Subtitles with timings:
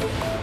[0.00, 0.39] Thank you.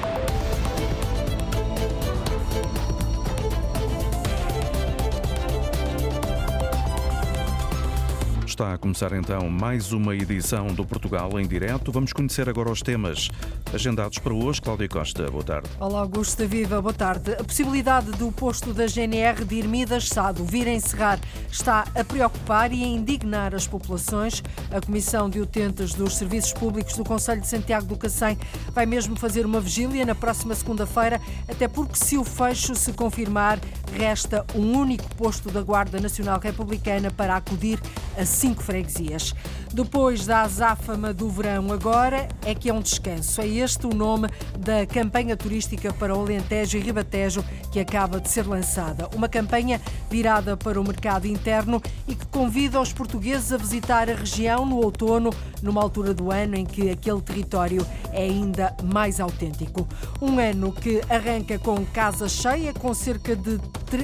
[8.57, 11.91] Está a começar então mais uma edição do Portugal em direto.
[11.91, 13.29] Vamos conhecer agora os temas
[13.71, 14.59] agendados para hoje.
[14.59, 15.69] Cláudia Costa, boa tarde.
[15.79, 17.33] Olá, Augusto Viva, boa tarde.
[17.33, 21.19] A possibilidade do posto da GNR de Irmidas Sado vir a encerrar
[21.51, 24.41] está a preocupar e a indignar as populações.
[24.71, 28.39] A Comissão de Utentes dos Serviços Públicos do Conselho de Santiago do Cacém
[28.73, 33.59] vai mesmo fazer uma vigília na próxima segunda-feira, até porque se o fecho se confirmar,
[33.95, 37.79] resta um único posto da Guarda Nacional Republicana para acudir
[38.17, 39.33] a cinco freguesias.
[39.73, 43.41] Depois da azáfama do verão, agora é que é um descanso.
[43.41, 48.47] É este o nome da campanha turística para o e Ribatejo que acaba de ser
[48.47, 49.09] lançada.
[49.15, 54.15] Uma campanha virada para o mercado interno e que convida os portugueses a visitar a
[54.15, 59.87] região no outono, numa altura do ano em que aquele território é ainda mais autêntico.
[60.21, 63.59] Um ano que arranca com casa cheia, com cerca de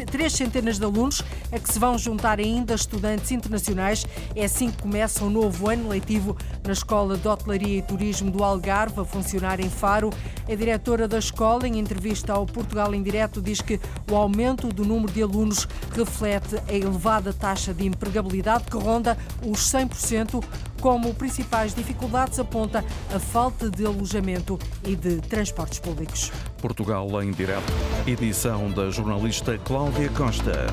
[0.06, 4.06] três centenas de alunos, a que se vão juntar ainda estudantes internacionais.
[4.36, 8.44] É assim que começa o novo ano letivo na Escola de Hotelaria e Turismo do
[8.44, 10.10] Algarve, a funcionar em Faro.
[10.50, 13.80] A diretora da escola, em entrevista ao Portugal em Direto, diz que
[14.12, 19.60] o aumento do número de alunos reflete a elevada taxa de empregabilidade que ronda os
[19.72, 20.44] 100%,
[20.82, 26.32] como principais dificuldades aponta a falta de alojamento e de transportes públicos.
[26.62, 27.72] Portugal em Direto,
[28.06, 30.68] edição da jornalista Cláudia Costa.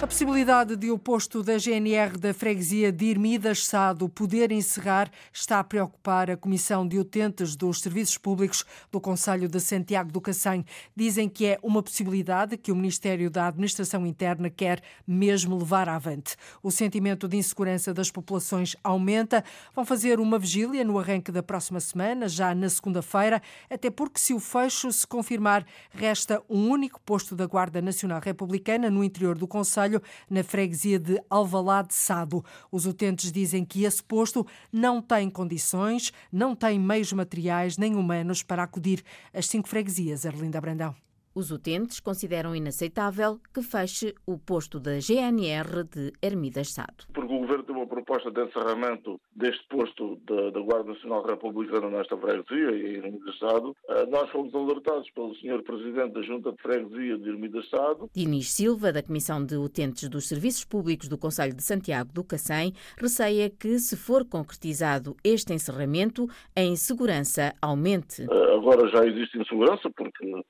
[0.00, 5.58] A possibilidade de o posto da GNR da freguesia de Irmidas Sado poder encerrar está
[5.58, 10.64] a preocupar a Comissão de Utentes dos Serviços Públicos do Conselho de Santiago do Cacém.
[10.94, 16.36] Dizem que é uma possibilidade que o Ministério da Administração Interna quer mesmo levar avante.
[16.62, 19.42] O sentimento de insegurança das populações aumenta.
[19.74, 24.32] Vão fazer uma vigília no arranque da próxima semana, já na segunda-feira, até porque se
[24.32, 29.48] o fecho se confirmar, resta um único posto da Guarda Nacional Republicana no interior do
[29.48, 29.87] Conselho
[30.28, 32.44] na freguesia de Alvalade Sado.
[32.70, 38.42] Os utentes dizem que esse posto não tem condições, não tem meios materiais nem humanos
[38.42, 39.02] para acudir
[39.32, 40.26] às cinco freguesias.
[40.26, 41.07] Arlinda Brandão.
[41.38, 47.06] Os utentes consideram inaceitável que feche o posto da GNR de Ermidas Sado.
[47.14, 51.90] Porque o Governo tem uma proposta de encerramento deste posto da, da Guarda Nacional Republicana
[51.90, 53.76] nesta freguesia e em Ermidas Sado.
[53.88, 55.62] Eh, nós fomos alertados pelo Sr.
[55.62, 58.10] Presidente da Junta de Freguesia de Ermidas Sado.
[58.12, 62.72] Dinis Silva, da Comissão de Utentes dos Serviços Públicos do Conselho de Santiago do Cacém,
[63.00, 66.26] receia que, se for concretizado este encerramento,
[66.56, 68.22] a insegurança aumente.
[68.22, 70.42] Eh, agora já existe insegurança porque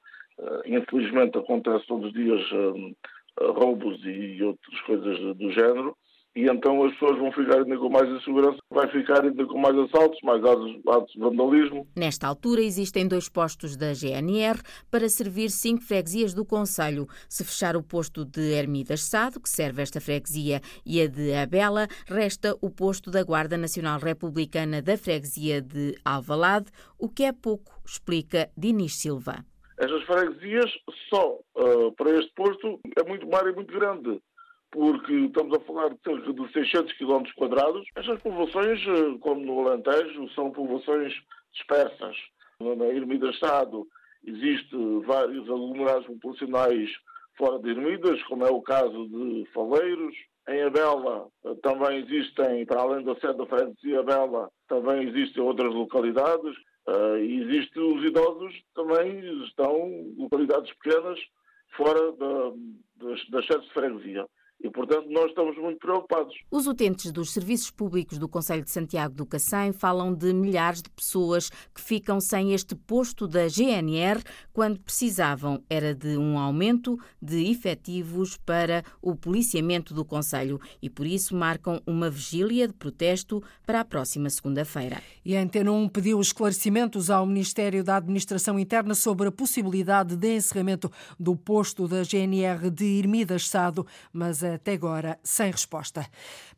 [0.66, 5.96] infelizmente acontece todos os dias eh, roubos e outras coisas do género,
[6.36, 9.76] e então as pessoas vão ficar ainda com mais insegurança, vai ficar ainda com mais
[9.76, 11.86] assaltos, mais atos, atos de vandalismo.
[11.96, 17.08] Nesta altura existem dois postos da GNR para servir cinco freguesias do Conselho.
[17.28, 21.88] Se fechar o posto de Ermidas Sado, que serve esta freguesia, e a de Abela,
[22.06, 27.72] resta o posto da Guarda Nacional Republicana da freguesia de Alvalade, o que é pouco,
[27.84, 29.44] explica Dinis Silva.
[29.78, 30.70] Estas freguesias,
[31.08, 34.20] só uh, para este posto, é muito uma área muito grande,
[34.72, 37.86] porque estamos a falar de cerca de 600 km quadrados.
[37.94, 41.14] Estas povoações, uh, como no Alentejo, são povoações
[41.52, 42.16] dispersas.
[42.60, 43.86] Na Ermida Estado
[44.26, 46.90] existe vários aglomerados populacionais
[47.36, 50.16] fora de Ermidas, como é o caso de Faleiros.
[50.48, 55.72] Em Abela uh, também existem, para além da sede da freguesia Abela, também existem outras
[55.72, 56.56] localidades.
[56.88, 61.20] Uh, existe os idosos também estão localidades pequenas
[61.76, 62.52] fora da,
[62.96, 64.26] das, das sedes de freguesia.
[64.60, 66.34] E, portanto, nós estamos muito preocupados.
[66.50, 70.90] Os utentes dos serviços públicos do Conselho de Santiago do Cacém falam de milhares de
[70.90, 74.20] pessoas que ficam sem este posto da GNR
[74.52, 81.06] quando precisavam era de um aumento de efetivos para o policiamento do Conselho e, por
[81.06, 85.00] isso, marcam uma vigília de protesto para a próxima segunda-feira.
[85.24, 90.36] E a Antena 1 pediu esclarecimentos ao Ministério da Administração Interna sobre a possibilidade de
[90.36, 96.06] encerramento do posto da GNR de Irmidas Sado, mas até agora sem resposta.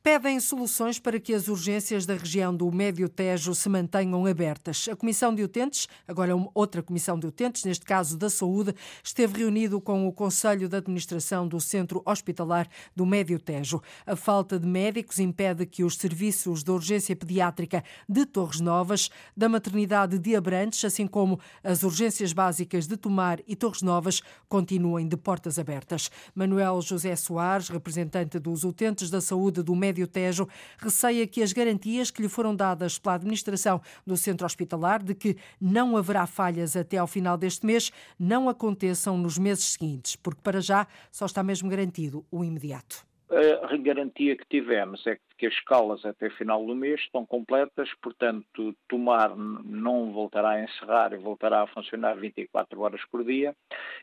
[0.02, 4.88] Pedem soluções para que as urgências da região do Médio Tejo se mantenham abertas.
[4.90, 9.80] A Comissão de Utentes, agora outra Comissão de Utentes, neste caso da Saúde, esteve reunido
[9.80, 12.66] com o Conselho de Administração do Centro Hospitalar
[12.96, 13.82] do Médio Tejo.
[14.06, 19.48] A falta de médicos impede que os serviços de urgência pediátrica de Torres Novas, da
[19.48, 25.16] maternidade de Abrantes, assim como as urgências básicas de Tomar e Torres Novas, continuem de
[25.16, 26.10] portas abertas.
[26.34, 30.46] Manuel José Soares, representante dos utentes da saúde do Médio Tejo,
[30.78, 35.36] receia que as garantias que lhe foram dadas pela administração do centro hospitalar de que
[35.58, 40.60] não haverá falhas até ao final deste mês não aconteçam nos meses seguintes, porque para
[40.60, 43.09] já só está mesmo garantido o imediato.
[43.30, 48.74] A garantia que tivemos é que as escalas até final do mês estão completas, portanto,
[48.88, 53.54] Tomar não voltará a encerrar e voltará a funcionar 24 horas por dia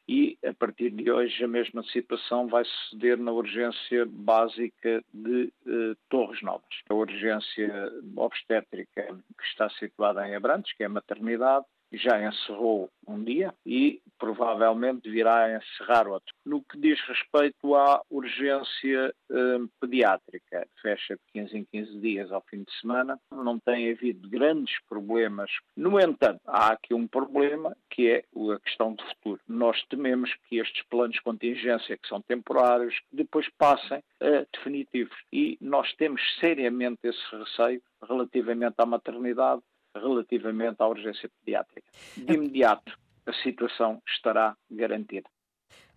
[0.07, 5.95] e, a partir de hoje, a mesma situação vai suceder na urgência básica de eh,
[6.09, 6.63] Torres Novas.
[6.89, 9.03] A urgência obstétrica
[9.37, 15.09] que está situada em Abrantes, que é a maternidade, já encerrou um dia e provavelmente
[15.09, 16.33] virá encerrar outro.
[16.45, 22.41] No que diz respeito à urgência eh, pediátrica, fecha de 15 em 15 dias ao
[22.41, 25.51] fim de semana, não tem havido grandes problemas.
[25.75, 28.23] No entanto, há aqui um problema que é
[28.53, 29.39] a questão do futuro.
[29.47, 35.15] Nós tememos que estes planos de contingência, que são temporários, depois passem a definitivos.
[35.31, 39.61] E nós temos seriamente esse receio relativamente à maternidade
[39.97, 41.89] relativamente à urgência pediátrica.
[42.15, 45.29] De imediato, a situação estará garantida.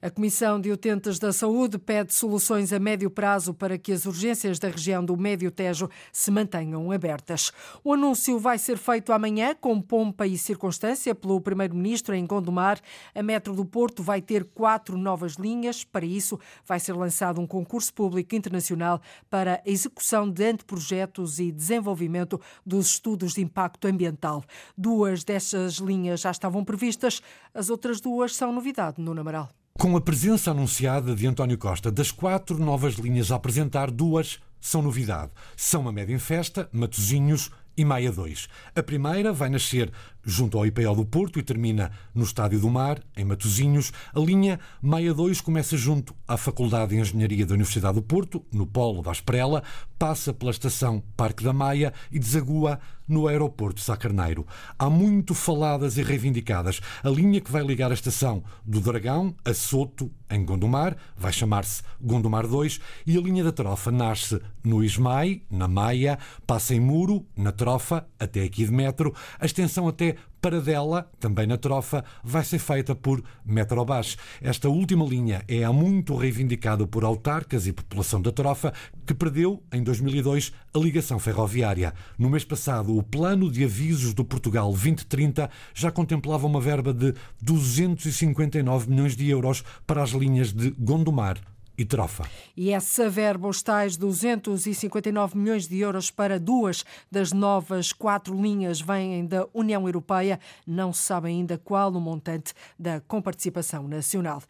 [0.02, 4.58] A Comissão de Utentes da Saúde pede soluções a médio prazo para que as urgências
[4.58, 7.52] da região do Médio Tejo se mantenham abertas.
[7.84, 12.80] O anúncio vai ser feito amanhã com pompa e circunstância pelo Primeiro-Ministro em Gondomar.
[13.14, 15.84] A Metro do Porto vai ter quatro novas linhas.
[15.84, 21.52] Para isso, vai ser lançado um concurso público internacional para a execução de anteprojetos e
[21.52, 24.42] desenvolvimento dos estudos de impacto ambiental.
[24.74, 27.20] Duas destas linhas já estavam previstas,
[27.52, 29.59] as outras duas são novidade no Namaral.
[29.80, 34.82] Com a presença anunciada de António Costa das quatro novas linhas a apresentar, duas são
[34.82, 35.32] novidade.
[35.56, 38.46] São a Média em Festa, Matozinhos e Maia 2.
[38.76, 39.90] A primeira vai nascer
[40.24, 43.92] junto ao IPL do Porto e termina no Estádio do Mar, em Matozinhos.
[44.14, 48.66] A linha Maia 2 começa junto à Faculdade de Engenharia da Universidade do Porto, no
[48.66, 49.62] Polo da Asprela,
[49.98, 52.80] passa pela estação Parque da Maia e desagua
[53.10, 54.46] no aeroporto Carneiro.
[54.78, 56.80] Há muito faladas e reivindicadas.
[57.02, 61.82] A linha que vai ligar a estação do Dragão a Soto, em Gondomar, vai chamar-se
[62.00, 67.26] Gondomar 2, e a linha da Trofa nasce no Ismai, na Maia, passa em Muro,
[67.36, 70.09] na Trofa, até aqui de metro, a extensão até
[70.40, 74.16] Paradela, também na Trofa, vai ser feita por Metrobas.
[74.40, 78.72] Esta última linha é há muito reivindicada por autarcas e população da Trofa,
[79.06, 81.92] que perdeu, em 2002, a ligação ferroviária.
[82.18, 87.14] No mês passado, o Plano de Avisos do Portugal 2030 já contemplava uma verba de
[87.42, 91.36] 259 milhões de euros para as linhas de Gondomar,
[91.80, 92.28] e trofa.
[92.54, 98.82] E essa verba, os tais 259 milhões de euros para duas das novas quatro linhas
[98.82, 100.38] vêm da União Europeia.
[100.66, 104.42] Não se sabe ainda qual o montante da comparticipação nacional.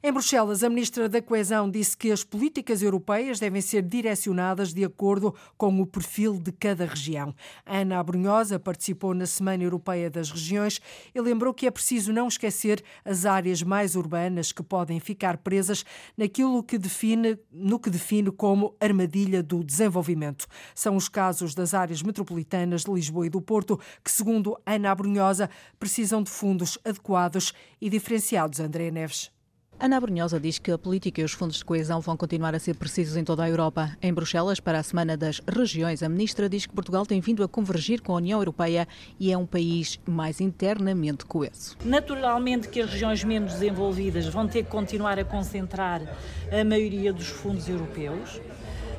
[0.00, 4.84] Em Bruxelas, a ministra da Coesão disse que as políticas europeias devem ser direcionadas de
[4.84, 7.34] acordo com o perfil de cada região.
[7.66, 10.80] Ana Abrunhosa participou na Semana Europeia das Regiões
[11.12, 15.84] e lembrou que é preciso não esquecer as áreas mais urbanas que podem ficar presas
[16.16, 20.46] naquilo que define, no que define como armadilha do desenvolvimento.
[20.74, 25.50] São os casos das áreas metropolitanas de Lisboa e do Porto que, segundo Ana Abrunhosa,
[25.78, 28.60] precisam de fundos adequados e diferenciados.
[28.60, 29.37] André Neves.
[29.80, 32.74] Ana Brunhosa diz que a política e os fundos de coesão vão continuar a ser
[32.74, 33.96] precisos em toda a Europa.
[34.02, 37.48] Em Bruxelas, para a Semana das Regiões, a ministra diz que Portugal tem vindo a
[37.48, 38.88] convergir com a União Europeia
[39.20, 41.76] e é um país mais internamente coeso.
[41.84, 46.02] Naturalmente que as regiões menos desenvolvidas vão ter que continuar a concentrar
[46.50, 48.40] a maioria dos fundos europeus.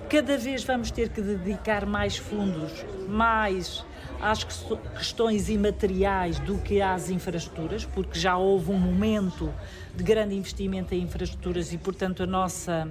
[0.09, 2.71] Cada vez vamos ter que dedicar mais fundos,
[3.07, 3.85] mais
[4.21, 9.53] às questões imateriais do que às infraestruturas, porque já houve um momento
[9.95, 12.87] de grande investimento em infraestruturas e, portanto, a nossa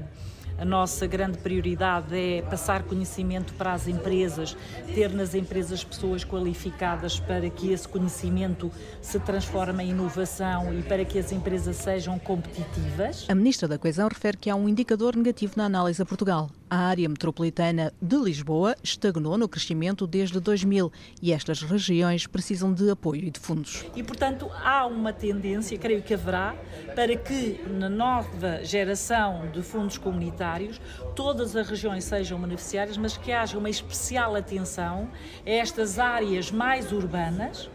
[0.59, 4.57] a nossa grande prioridade é passar conhecimento para as empresas,
[4.93, 11.05] ter nas empresas pessoas qualificadas para que esse conhecimento se transforme em inovação e para
[11.05, 13.25] que as empresas sejam competitivas.
[13.28, 16.50] A Ministra da Coesão refere que há um indicador negativo na análise a Portugal.
[16.70, 22.90] A área metropolitana de Lisboa estagnou no crescimento desde 2000 e estas regiões precisam de
[22.90, 23.87] apoio e de fundos.
[23.96, 26.54] E, portanto, há uma tendência, creio que haverá,
[26.94, 30.78] para que na nova geração de fundos comunitários
[31.16, 35.08] todas as regiões sejam beneficiárias, mas que haja uma especial atenção
[35.46, 37.70] a estas áreas mais urbanas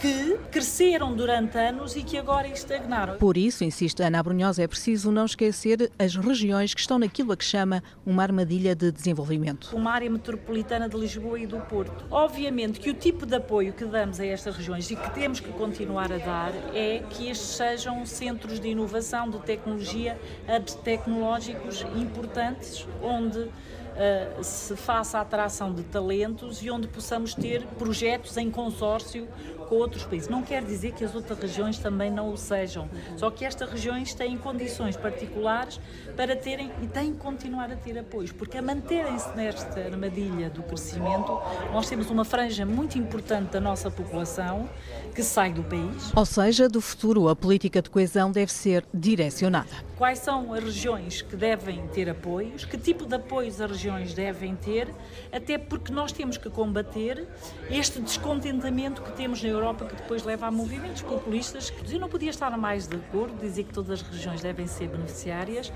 [0.00, 3.18] que cresceram durante anos e que agora estagnaram.
[3.18, 7.36] Por isso, insiste Ana Brunhosa, é preciso não esquecer as regiões que estão naquilo a
[7.36, 9.76] que chama uma armadilha de desenvolvimento.
[9.76, 12.06] Uma área metropolitana de Lisboa e do Porto.
[12.10, 15.52] Obviamente que o tipo de apoio que damos a estas regiões e que temos que
[15.52, 20.18] continuar a dar é que estes sejam centros de inovação, de tecnologia,
[20.82, 28.36] tecnológicos importantes, onde uh, se faça a atração de talentos e onde possamos ter projetos
[28.36, 29.28] em consórcio
[29.70, 30.28] com outros países.
[30.28, 34.12] Não quer dizer que as outras regiões também não o sejam, só que estas regiões
[34.12, 35.80] têm condições particulares
[36.16, 40.62] para terem e têm que continuar a ter apoios, porque a manterem-se nesta armadilha do
[40.64, 41.40] crescimento,
[41.72, 44.68] nós temos uma franja muito importante da nossa população
[45.14, 46.12] que sai do país.
[46.16, 49.90] Ou seja, do futuro, a política de coesão deve ser direcionada.
[49.96, 52.64] Quais são as regiões que devem ter apoios?
[52.64, 54.88] Que tipo de apoios as regiões devem ter?
[55.30, 57.28] Até porque nós temos que combater
[57.70, 61.72] este descontentamento que temos na Europa, que depois leva a movimentos populistas.
[61.90, 65.72] Eu não podia estar mais de acordo, dizer que todas as regiões devem ser beneficiárias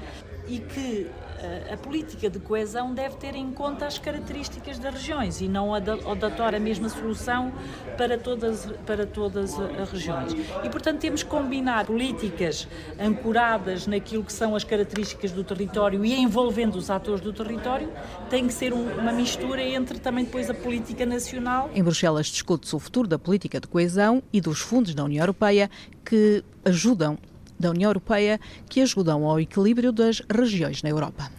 [0.47, 5.41] e que eh, a política de coesão deve ter em conta as características das regiões
[5.41, 7.53] e não adotar a mesma solução
[7.99, 10.33] para todas, para todas as regiões.
[10.63, 12.67] E, portanto, temos que combinar políticas
[12.99, 17.91] ancoradas naquilo que são as características do território e envolvendo os atores do território,
[18.31, 21.71] tem que ser uma mistura entre também depois a política nacional.
[21.75, 25.71] Em Bruxelas discute-se o futuro da política de coesão e dos fundos da União Europeia
[26.05, 27.19] que ajudam
[27.59, 31.31] da União Europeia que ajudam ao equilíbrio das regiões na Europa.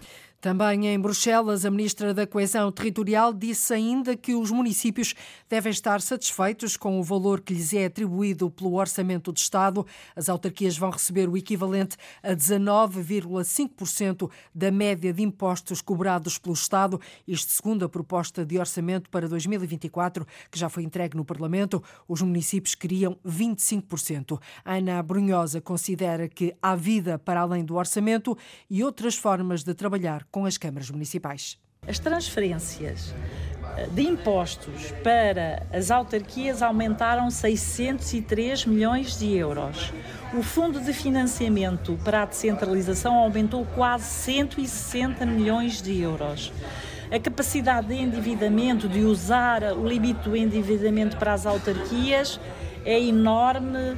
[0.46, 5.16] Também em Bruxelas, a Ministra da Coesão Territorial disse ainda que os municípios
[5.50, 9.84] devem estar satisfeitos com o valor que lhes é atribuído pelo Orçamento de Estado.
[10.16, 17.02] As autarquias vão receber o equivalente a 19,5% da média de impostos cobrados pelo Estado,
[17.28, 21.84] isto segundo a proposta de orçamento para 2024, que já foi entregue no Parlamento.
[22.08, 24.40] Os municípios queriam 25%.
[24.64, 28.38] Ana Brunhosa considera que há vida para além do orçamento
[28.70, 31.58] e outras formas de trabalhar com as câmaras municipais.
[31.88, 33.16] As transferências
[33.78, 39.94] eh, de impostos para as autarquias aumentaram 603 milhões de euros.
[40.38, 46.52] O fundo de financiamento para a descentralização aumentou quase 160 milhões de euros.
[47.10, 52.42] A capacidade de endividamento, de usar o limite do endividamento para as autarquias,
[52.84, 53.98] é enorme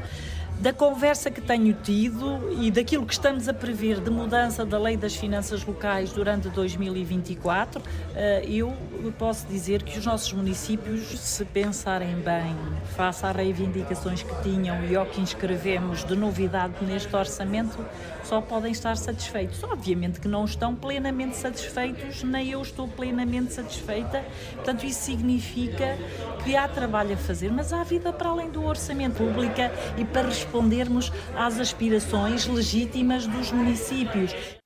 [0.60, 4.98] da conversa que tenho tido e daquilo que estamos a prever de mudança da lei
[4.98, 7.82] das finanças locais durante 2024,
[8.16, 8.74] eh, eu
[9.20, 12.56] posso dizer que os nossos municípios, se pensarem bem,
[12.96, 17.78] face às reivindicações que tinham e ao que inscrevemos de novidade neste orçamento,
[18.28, 19.64] só podem estar satisfeitos.
[19.64, 24.26] Obviamente que não estão plenamente satisfeitos, nem eu estou plenamente satisfeita.
[24.56, 25.98] Portanto, isso significa
[26.44, 29.62] que há trabalho a fazer, mas há vida para além do orçamento público
[29.98, 34.57] e para respondermos às aspirações legítimas dos municípios.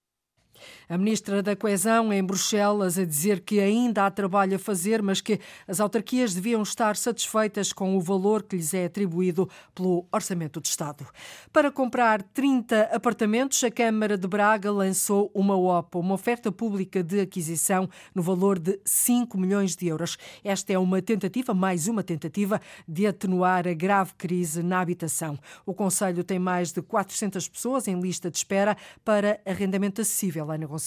[0.91, 5.21] A ministra da Coesão em Bruxelas a dizer que ainda há trabalho a fazer, mas
[5.21, 10.59] que as autarquias deviam estar satisfeitas com o valor que lhes é atribuído pelo Orçamento
[10.59, 11.07] de Estado.
[11.53, 17.21] Para comprar 30 apartamentos, a Câmara de Braga lançou uma OPA, uma oferta pública de
[17.21, 20.17] aquisição no valor de 5 milhões de euros.
[20.43, 25.39] Esta é uma tentativa, mais uma tentativa, de atenuar a grave crise na habitação.
[25.65, 30.51] O Conselho tem mais de 400 pessoas em lista de espera para arrendamento acessível.
[30.51, 30.80] Ana.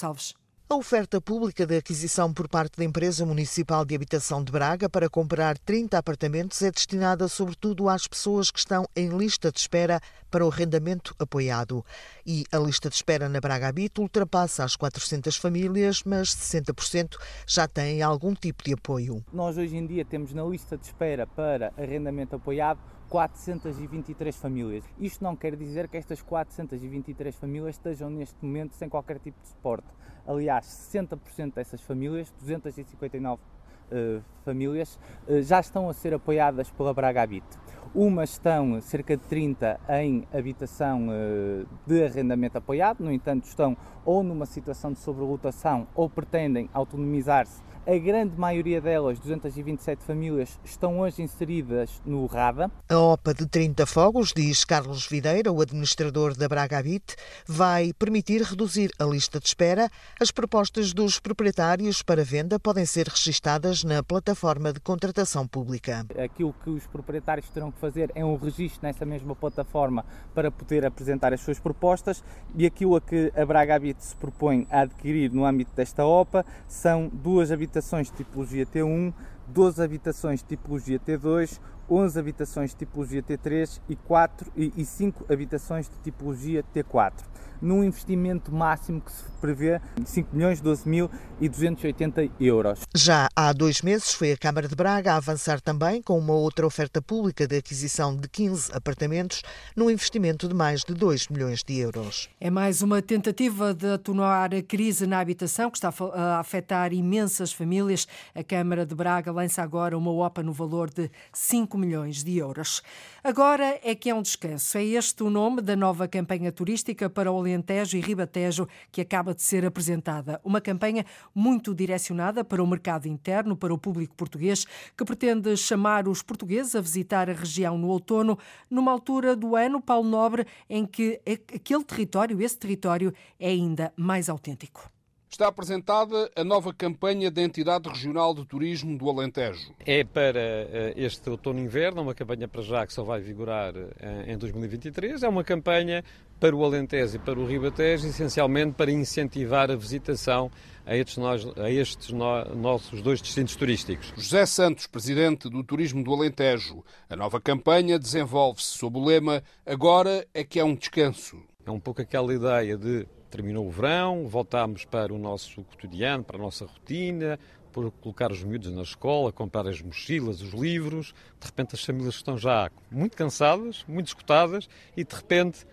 [0.67, 5.09] A oferta pública de aquisição por parte da Empresa Municipal de Habitação de Braga para
[5.09, 10.45] comprar 30 apartamentos é destinada sobretudo às pessoas que estão em lista de espera para
[10.45, 11.85] o arrendamento apoiado.
[12.27, 17.69] E a lista de espera na Braga Habito ultrapassa as 400 famílias, mas 60% já
[17.69, 19.23] têm algum tipo de apoio.
[19.33, 22.81] Nós hoje em dia temos na lista de espera para arrendamento apoiado
[23.15, 24.83] 423 famílias.
[24.99, 29.47] Isto não quer dizer que estas 423 famílias estejam neste momento sem qualquer tipo de
[29.47, 29.87] suporte.
[30.27, 37.23] Aliás, 60% dessas famílias, 259 uh, famílias, uh, já estão a ser apoiadas pela Braga
[37.23, 37.47] Habit.
[37.95, 44.25] Umas estão, cerca de 30, em habitação uh, de arrendamento apoiado, no entanto, estão ou
[44.25, 51.23] numa situação de sobrelotação ou pretendem autonomizar-se a grande maioria delas, 227 famílias, estão hoje
[51.23, 52.71] inseridas no RADA.
[52.89, 57.15] A OPA de 30 fogos, diz Carlos Videira, o administrador da Braga Habit,
[57.47, 59.91] vai permitir reduzir a lista de espera.
[60.19, 66.07] As propostas dos proprietários para venda podem ser registadas na plataforma de contratação pública.
[66.17, 70.87] Aquilo que os proprietários terão que fazer é um registro nessa mesma plataforma para poder
[70.87, 72.25] apresentar as suas propostas
[72.57, 76.47] e aquilo a que a Braga Habit se propõe a adquirir no âmbito desta OPA
[76.67, 79.13] são duas habitações habitações de tipologia T1,
[79.49, 81.59] 12 habitações de tipologia T2,
[81.91, 88.53] 11 habitações de tipologia T3 e, 4, e 5 habitações de tipologia T4 num investimento
[88.55, 91.11] máximo que se prevê de 5 milhões 12 mil
[91.41, 92.81] e 280 euros.
[92.95, 96.67] Já há dois meses foi a Câmara de Braga a avançar também com uma outra
[96.67, 99.43] oferta pública de aquisição de 15 apartamentos
[99.75, 102.29] num investimento de mais de 2 milhões de euros.
[102.41, 107.53] É mais uma tentativa de atenuar a crise na habitação que está a afetar imensas
[107.53, 108.07] famílias.
[108.35, 112.83] A Câmara de Braga lança agora uma OPA no valor de 5 milhões de euros.
[113.23, 114.79] Agora é que é um descanso.
[114.79, 119.35] É este o nome da nova campanha turística para o Alentejo e Ribatejo que acaba
[119.35, 120.41] de ser apresentada.
[120.45, 121.05] Uma campanha
[121.35, 124.67] muito direcionada para o mercado interno, para o público português,
[124.97, 128.39] que pretende chamar os portugueses a visitar a região no outono,
[128.71, 134.29] numa altura do ano, Paulo Nobre, em que aquele território, esse território, é ainda mais
[134.29, 134.94] autêntico
[135.35, 139.75] está apresentada a nova campanha da Entidade Regional de Turismo do Alentejo.
[139.85, 144.39] É para eh, este outono-inverno, uma campanha para já que só vai vigorar eh, em
[144.39, 145.25] 2023.
[145.25, 146.05] É uma campanha
[146.39, 150.53] para o Alentejo e para o Ribatejo, essencialmente para incentivar a visitação
[150.87, 154.13] a estes, nós, a estes no, nossos dois destinos turísticos.
[154.17, 156.85] José Santos, presidente do Turismo do Alentejo.
[157.11, 161.43] A nova campanha desenvolve-se sob o lema Agora é que é um descanso.
[161.67, 166.37] É um pouco aquela ideia de terminou o verão, voltámos para o nosso cotidiano, para
[166.37, 167.37] a nossa rotina,
[167.73, 171.13] por colocar os miúdos na escola, comprar as mochilas, os livros.
[171.41, 175.67] De repente as famílias estão já muito cansadas, muito escutadas e de repente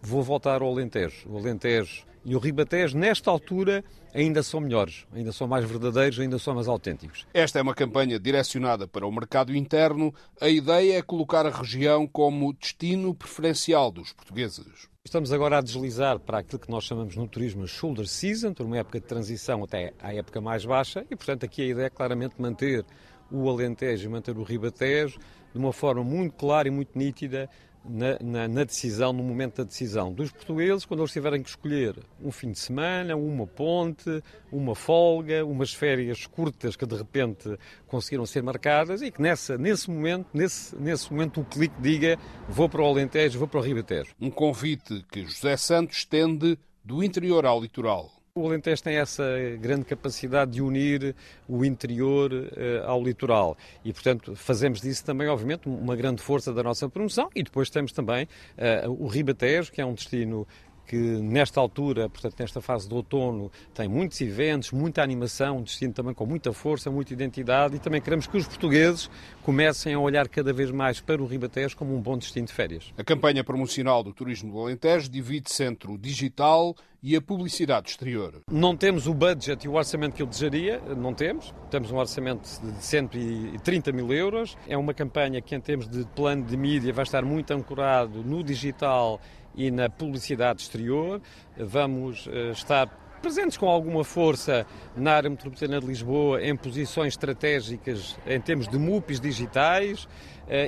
[0.00, 1.28] vou voltar ao Alentejo.
[1.28, 6.38] O Alentejo e o Ribatejo, nesta altura, ainda são melhores, ainda são mais verdadeiros, ainda
[6.38, 7.26] são mais autênticos.
[7.34, 10.14] Esta é uma campanha direcionada para o mercado interno.
[10.40, 14.91] A ideia é colocar a região como destino preferencial dos portugueses.
[15.04, 19.00] Estamos agora a deslizar para aquilo que nós chamamos no turismo shoulder season, uma época
[19.00, 22.86] de transição até à época mais baixa, e portanto aqui a ideia é claramente manter
[23.28, 25.18] o Alentejo e manter o Ribatejo
[25.52, 27.50] de uma forma muito clara e muito nítida
[27.84, 31.96] na, na, na, decisão, no momento da decisão dos portugueses, quando eles tiverem que escolher
[32.22, 38.24] um fim de semana, uma ponte, uma folga, umas férias curtas que de repente conseguiram
[38.24, 42.82] ser marcadas e que nessa, nesse, momento, nesse, nesse momento o clique diga vou para
[42.82, 44.14] o Alentejo, vou para o Ribatejo.
[44.20, 48.21] Um convite que José Santos estende do interior ao litoral.
[48.34, 49.22] O Alentejo tem essa
[49.60, 51.14] grande capacidade de unir
[51.46, 53.58] o interior uh, ao litoral.
[53.84, 57.28] E, portanto, fazemos disso também, obviamente, uma grande força da nossa promoção.
[57.34, 60.48] E depois temos também uh, o Ribatejo, que é um destino
[60.86, 65.92] que nesta altura, portanto nesta fase de outono, tem muitos eventos, muita animação, um destino
[65.92, 69.10] também com muita força, muita identidade e também queremos que os portugueses
[69.42, 72.92] comecem a olhar cada vez mais para o Ribatejo como um bom destino de férias.
[72.96, 78.42] A campanha promocional do turismo do Alentejo divide-se entre o digital e a publicidade exterior.
[78.48, 81.52] Não temos o budget e o orçamento que eu desejaria, não temos.
[81.68, 84.56] Temos um orçamento de 130 mil euros.
[84.68, 88.44] É uma campanha que, em termos de plano de mídia, vai estar muito ancorado no
[88.44, 89.20] digital
[89.54, 91.20] e na publicidade exterior.
[91.56, 92.88] Vamos uh, estar
[93.22, 98.76] presentes com alguma força na área metropolitana de Lisboa em posições estratégicas em termos de
[98.78, 100.08] MUPs digitais uh,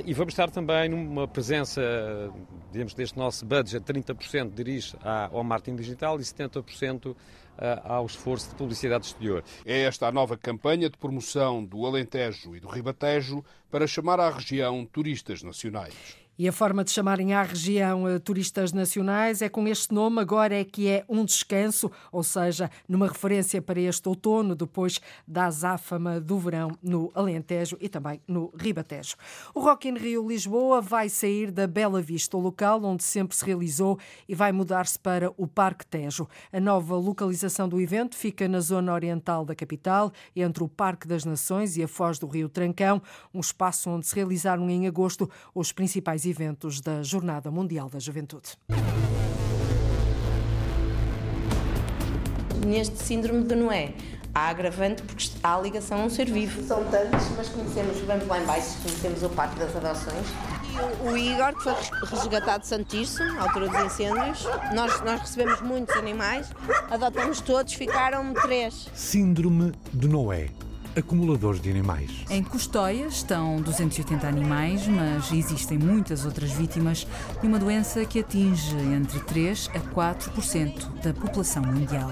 [0.05, 1.81] e vamos estar também numa presença,
[2.71, 7.15] digamos, deste nosso budget, 30% dirige ao marketing digital e 70%
[7.57, 9.41] eh, ao esforço de publicidade exterior.
[9.65, 14.29] É esta a nova campanha de promoção do Alentejo e do Ribatejo para chamar à
[14.29, 16.17] região turistas nacionais.
[16.37, 20.53] E a forma de chamarem à região uh, turistas nacionais é com este nome, agora
[20.53, 26.19] é que é um descanso, ou seja, numa referência para este outono, depois da azáfama
[26.19, 29.15] do verão no Alentejo e também no Ribatejo.
[29.53, 33.45] O Rock in Rio Lisboa vai sair da Bela Vista, o local onde sempre se
[33.45, 36.27] realizou, e vai mudar-se para o Parque Tejo.
[36.51, 41.23] A nova localização do evento fica na zona oriental da capital, entre o Parque das
[41.23, 43.01] Nações e a Foz do Rio Trancão,
[43.33, 48.57] um espaço onde se realizaram em agosto os principais eventos da Jornada Mundial da Juventude.
[52.65, 53.93] Neste síndrome de Noé,
[54.33, 56.61] há agravante porque há ligação a um ser vivo.
[56.63, 60.27] São tantos, mas conhecemos, vamos lá embaixo, conhecemos o Parque das Adoções.
[61.03, 64.45] O, o Igor, que foi resgatado de Santirce, à altura dos incêndios.
[64.73, 66.49] Nós, nós recebemos muitos animais,
[66.89, 68.89] adotamos todos, ficaram três.
[68.93, 70.49] Síndrome de Noé
[70.95, 72.09] acumuladores de animais.
[72.29, 77.05] Em Custóia estão 280 animais, mas existem muitas outras vítimas
[77.41, 82.11] de uma doença que atinge entre 3 a 4% da população mundial.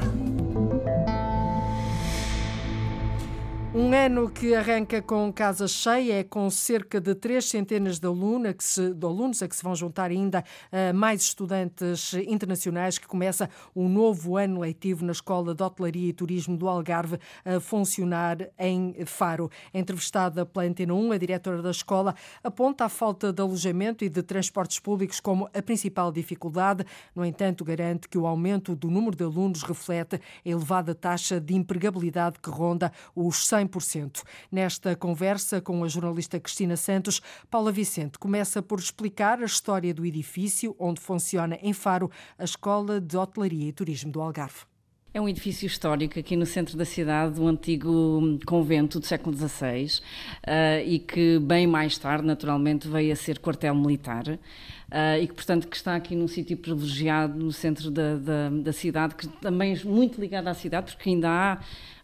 [3.76, 8.54] Um ano que arranca com casa cheia, é com cerca de três centenas de, aluna
[8.54, 13.08] que se, de alunos a que se vão juntar ainda uh, mais estudantes internacionais, que
[13.08, 18.48] começa um novo ano letivo na Escola de Hotelaria e Turismo do Algarve a funcionar
[18.60, 19.50] em Faro.
[19.74, 24.22] Entrevistada pela Antena 1, a diretora da escola aponta a falta de alojamento e de
[24.22, 26.86] transportes públicos como a principal dificuldade.
[27.16, 31.56] No entanto, garante que o aumento do número de alunos reflete a elevada taxa de
[31.56, 34.24] empregabilidade que ronda os 100 100%.
[34.52, 40.06] Nesta conversa com a jornalista Cristina Santos, Paula Vicente começa por explicar a história do
[40.06, 44.73] edifício onde funciona em Faro a Escola de Hotelaria e Turismo do Algarve.
[45.16, 50.00] É um edifício histórico aqui no centro da cidade, um antigo convento do século XVI
[50.48, 55.34] uh, e que bem mais tarde, naturalmente, veio a ser quartel militar uh, e que,
[55.36, 59.76] portanto, que está aqui num sítio privilegiado no centro da, da, da, cidade, que também
[59.76, 61.60] é muito ligado à cidade, porque ainda há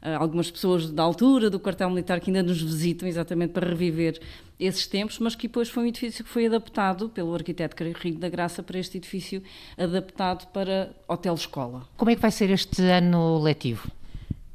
[0.08, 4.20] uh, algumas pessoas da altura do quartel militar que ainda nos visitam exatamente para reviver
[4.60, 8.28] esses tempos, mas que depois foi um edifício que foi adaptado pelo arquiteto Carrilho da
[8.28, 9.42] Graça para este edifício
[9.78, 11.88] adaptado para hotel-escola.
[11.96, 13.90] Como é que vai ser este ano letivo?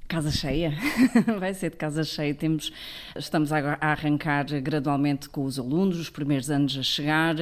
[0.07, 0.75] Casa cheia,
[1.40, 2.35] vai ser de casa cheia.
[2.35, 2.71] Temos,
[3.17, 7.37] estamos a, arrancar gradualmente com os alunos, os primeiros anos a chegar,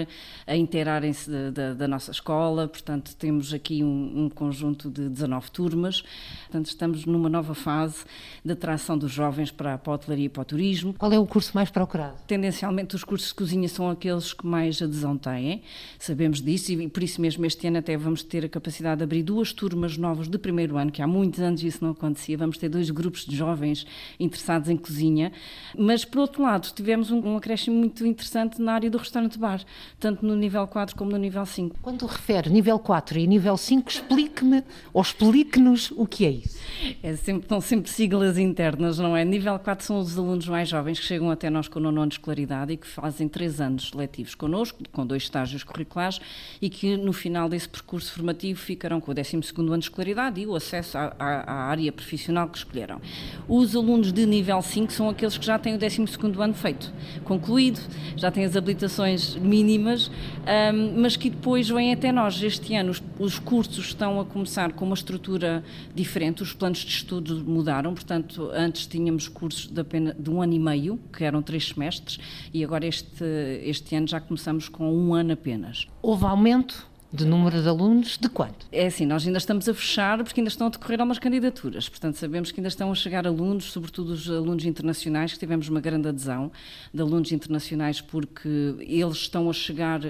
[0.47, 2.69] a inteirarem-se da, da, nossa escola.
[2.69, 6.03] Portanto, temos aqui um, um, conjunto de 19 turmas.
[6.43, 8.05] Portanto, estamos numa nova fase
[8.45, 10.95] de atração dos jovens para, para a hotelaria e para o turismo.
[10.97, 12.15] Qual é o curso mais procurado?
[12.29, 15.63] Tendencialmente, os cursos de cozinha são aqueles que mais adesão têm.
[15.99, 19.25] Sabemos disso e por isso mesmo este ano até vamos ter a capacidade de abrir
[19.25, 22.39] duas turmas novas de primeiro ano, que há muitos anos isso não acontecia.
[22.39, 23.87] Vamos vamos ter dois grupos de jovens
[24.21, 25.33] interessados em cozinha,
[25.77, 29.65] mas por outro lado tivemos um, um acréscimo muito interessante na área do restaurante-bar,
[29.99, 31.77] tanto no nível 4 como no nível 5.
[31.81, 34.63] Quando refere nível 4 e nível 5, explique-me
[34.93, 36.59] ou explique-nos o que é isso.
[37.03, 39.25] É sempre, são sempre siglas internas, não é?
[39.25, 42.15] Nível 4 são os alunos mais jovens que chegam até nós com o nono de
[42.15, 46.21] escolaridade e que fazem três anos letivos connosco, com dois estágios curriculares
[46.61, 50.47] e que no final desse percurso formativo ficarão com o 12 ano de escolaridade e
[50.47, 53.01] o acesso à, à, à área profissional que escolheram.
[53.49, 56.03] Os alunos de nível 5 são aqueles que já têm o 12
[56.39, 56.93] ano feito,
[57.25, 57.81] concluído,
[58.17, 62.43] já têm as habilitações mínimas, um, mas que depois vêm até nós.
[62.43, 66.91] Este ano os, os, cursos estão a começar com uma estrutura diferente, os planos de
[66.91, 71.43] estudo mudaram, portanto, antes tínhamos cursos de, apenas, de um ano e meio, que eram
[71.43, 72.19] três semestres,
[72.53, 73.25] e agora este,
[73.63, 75.87] este ano já começamos com um ano apenas.
[76.03, 78.67] Houve aumento de número de alunos, de quanto?
[78.73, 82.17] É assim, nós ainda estamos a fechar porque ainda estão a decorrer algumas candidaturas, portanto
[82.17, 86.09] sabemos que ainda estão a chegar alunos, sobretudo os alunos internacionais, que tivemos uma grande
[86.09, 86.51] adesão
[86.93, 88.49] de alunos internacionais porque
[88.81, 90.01] eles estão a chegar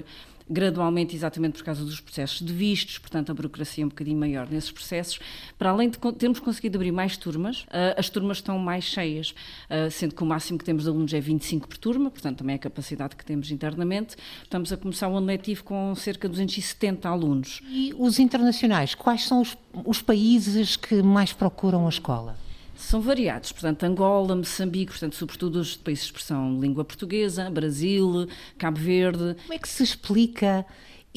[0.53, 4.47] gradualmente, exatamente por causa dos processos de vistos, portanto a burocracia é um bocadinho maior
[4.49, 5.19] nesses processos.
[5.57, 9.33] Para além de termos conseguido abrir mais turmas, ah, as turmas estão mais cheias,
[9.69, 12.53] ah, sendo que o máximo que temos de alunos é 25 por turma, portanto também
[12.53, 14.15] é a capacidade que temos internamente.
[14.43, 17.61] Estamos a começar o ano letivo com cerca de 270 alunos.
[17.67, 22.37] E os internacionais, quais são os, os países que mais procuram a escola?
[22.83, 28.77] São variados, portanto, Angola, Moçambique, portanto, sobretudo os países de expressão língua portuguesa, Brasil, Cabo
[28.77, 29.35] Verde.
[29.41, 30.65] Como é que se explica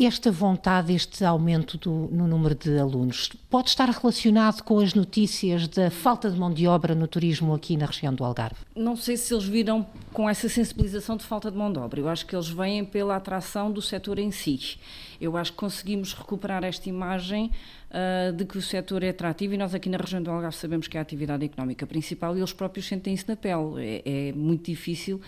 [0.05, 3.31] esta vontade, este aumento do, no número de alunos?
[3.49, 7.79] Pode estar relacionado com as notícias da falta de mão de obra no turismo aqui
[7.79, 8.57] na região do Algarve?
[8.75, 11.99] Não sei se eles viram com essa sensibilização de falta de mão de obra.
[11.99, 14.79] Eu acho que eles vêm pela atração do setor em si.
[15.19, 17.51] Eu acho que conseguimos recuperar esta imagem
[17.91, 20.89] uh, de que o setor é atrativo e nós aqui na região do Algarve sabemos
[20.89, 24.03] que é a atividade económica principal e eles próprios sentem isso na pele.
[24.05, 25.23] É, é muito difícil,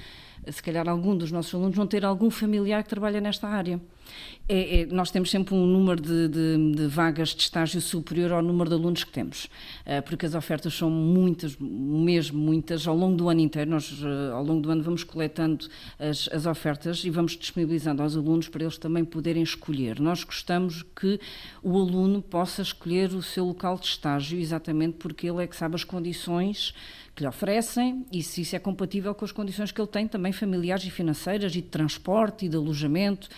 [0.47, 3.81] se calhar, algum dos nossos alunos não ter algum familiar que trabalha nesta área.
[4.49, 8.43] É, é, nós temos sempre um número de, de, de, vagas de estágio superior ao
[8.43, 13.15] número de alunos que temos, uh, porque as ofertas são muitas, mesmo muitas, ao longo
[13.15, 13.71] do ano inteiro.
[13.71, 15.67] Nós, uh, ao longo do ano, vamos coletando
[15.99, 20.01] as, as ofertas e vamos disponibilizando aos alunos para eles também poderem escolher.
[20.01, 21.21] Nós gostamos que
[21.63, 25.75] o aluno possa escolher o seu local de estágio, exatamente porque ele é que sabe
[25.75, 26.73] as condições
[27.19, 30.33] que lhe oferecem e se isso é compatível com as condições que ele tem também
[30.33, 33.29] familiares e financeiras e de transporte e de alojamento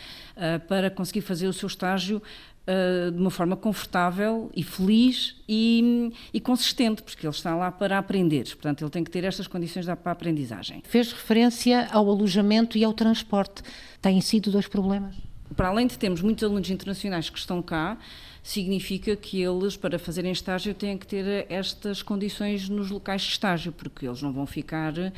[0.69, 2.23] para conseguir fazer o seu estágio
[2.67, 7.99] uh, de uma forma confortável e feliz e, e, consistente, porque ele está lá para
[7.99, 8.45] aprender.
[8.45, 10.83] Portanto, ele tem que ter estas condições para a aprendizagem.
[10.87, 13.63] Fez referência ao alojamento e ao transporte.
[14.01, 15.15] Têm sido dois problemas?
[15.57, 17.99] Para além de termos muitos alunos internacionais que estão cá,
[18.43, 23.73] significa que eles, para fazerem estágio, têm que ter estas condições nos locais de estágio,
[23.73, 25.11] porque eles não vão ficar uh,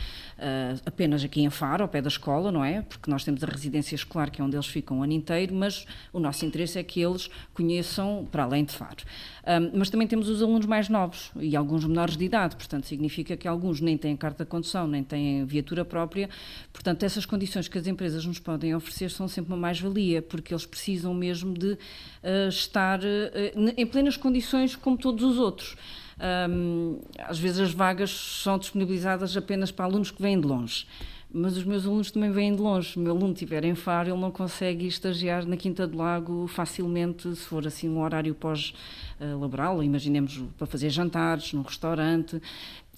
[0.85, 2.83] apenas aqui em Faro, ao pé da escola, não é?
[2.83, 5.87] Porque nós temos a residência escolar, que é onde eles ficam o ano inteiro, mas
[6.13, 9.03] o nosso interesse é que eles conheçam para além de Faro.
[9.45, 13.37] Um, mas também temos os alunos mais novos e alguns menores de idade, portanto, significa
[13.37, 16.29] que alguns nem têm carta de condução, nem têm viatura própria.
[16.73, 20.65] Portanto, essas condições que as empresas nos podem oferecer são sempre uma mais-valia, porque eles
[20.65, 23.01] precisam mesmo de uh, estar
[23.77, 25.77] em plenas condições como todos os outros.
[26.49, 30.87] Um, às vezes as vagas são disponibilizadas apenas para alunos que vêm de longe
[31.33, 32.91] mas os meus alunos também vêm de longe.
[32.91, 36.47] Se o meu aluno estiver em Faro, ele não consegue estagiar na Quinta do Lago
[36.47, 42.41] facilmente, se for assim um horário pós-laboral, imaginemos para fazer jantares num restaurante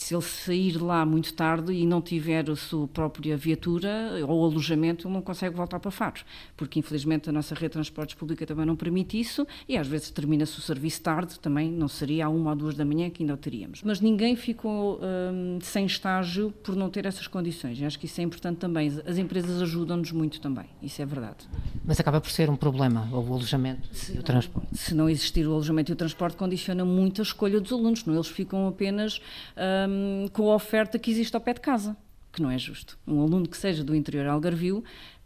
[0.04, 5.08] se ele sair lá muito tarde e não tiver a sua própria viatura ou alojamento,
[5.08, 6.20] ele não consegue voltar para Faro,
[6.58, 10.10] porque infelizmente a nossa rede de transportes pública também não permite isso e às vezes
[10.10, 13.32] termina-se o serviço tarde, também não seria a uma ou duas da manhã que ainda
[13.32, 13.82] o teríamos.
[13.82, 17.80] Mas ninguém ficou hum, sem estágio por não ter essas condições.
[17.80, 18.88] Eu acho que isso é importante também.
[19.06, 21.48] As empresas ajudam-nos muito também, isso é verdade.
[21.82, 24.68] Mas acaba por ser um problema o alojamento se e o transporte.
[24.76, 28.12] Se não existir o alojamento e o transporte, condiciona muito a escolha dos alunos, não?
[28.12, 29.18] Eles ficam apenas.
[29.56, 29.93] Hum,
[30.32, 31.96] com a oferta que existe ao pé de casa,
[32.32, 32.98] que não é justo.
[33.06, 34.82] Um aluno que seja do interior algarvio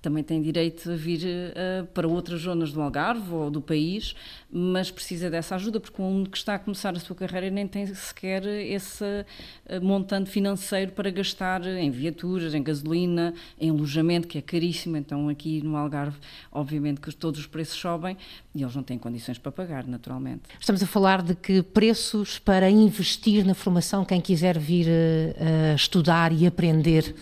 [0.08, 4.14] também tem direito a vir uh, para outras zonas do Algarve ou do país,
[4.50, 7.68] mas precisa dessa ajuda, porque um aluno que está a começar a sua carreira nem
[7.68, 14.38] tem sequer esse uh, montante financeiro para gastar em viaturas, em gasolina, em alojamento, que
[14.38, 14.96] é caríssimo.
[14.96, 16.16] Então, aqui no Algarve,
[16.50, 18.16] obviamente que todos os preços sobem
[18.54, 20.44] e eles não têm condições para pagar, naturalmente.
[20.58, 26.32] Estamos a falar de que preços para investir na formação, quem quiser vir uh, estudar
[26.32, 27.14] e aprender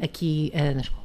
[0.00, 0.99] aqui na escola.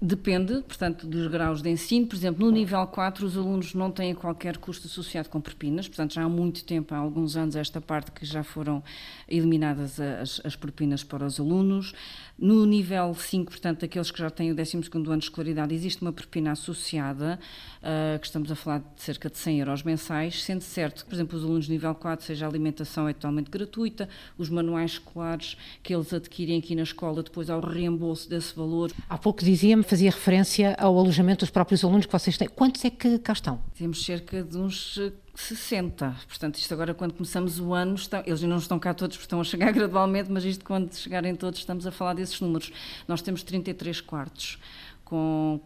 [0.00, 2.06] Depende, portanto, dos graus de ensino.
[2.06, 6.14] Por exemplo, no nível 4, os alunos não têm qualquer custo associado com propinas, portanto,
[6.14, 8.80] já há muito tempo, há alguns anos, esta parte que já foram
[9.28, 11.92] eliminadas as, as propinas para os alunos.
[12.38, 16.12] No nível 5, portanto, aqueles que já têm o 12 ano de escolaridade, existe uma
[16.12, 17.36] propina associada,
[17.82, 21.16] uh, que estamos a falar de cerca de 100 euros mensais, sendo certo que, por
[21.16, 25.56] exemplo, os alunos de nível 4, seja a alimentação é totalmente gratuita, os manuais escolares
[25.82, 28.92] que eles adquirem aqui na escola, depois ao reembolso desse valor.
[29.08, 32.48] Há pouco dizia-me, fazia referência ao alojamento dos próprios alunos que vocês têm.
[32.48, 33.60] Quantos é que cá estão?
[33.76, 34.96] Temos cerca de uns
[35.40, 36.16] 60.
[36.26, 39.40] Portanto, isto agora, quando começamos o ano, estão, eles não estão cá todos, porque estão
[39.40, 42.72] a chegar gradualmente, mas isto, quando chegarem todos, estamos a falar desses números.
[43.06, 44.58] Nós temos 33 quartos,
[45.04, 45.60] com,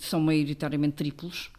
[0.00, 1.50] são maioritariamente triplos,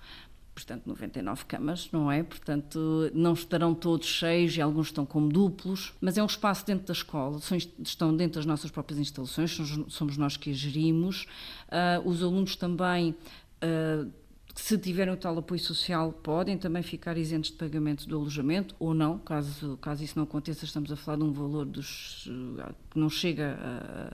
[0.55, 2.23] portanto 99 camas, não é?
[2.23, 6.87] Portanto, não estarão todos cheios e alguns estão como duplos, mas é um espaço dentro
[6.87, 7.39] da escola,
[7.79, 9.55] estão dentro das nossas próprias instalações,
[9.87, 11.27] somos nós que as gerimos.
[11.67, 13.15] Uh, os alunos também.
[13.63, 14.20] Uh,
[14.61, 18.93] se tiverem o tal apoio social, podem também ficar isentos de pagamento do alojamento ou
[18.93, 22.99] não, caso, caso isso não aconteça, estamos a falar de um valor dos, eh, que
[22.99, 24.13] não chega a